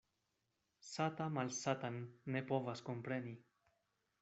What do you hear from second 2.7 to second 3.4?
kompreni.